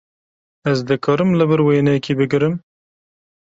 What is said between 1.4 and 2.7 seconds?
vir wêneyekî bigirim?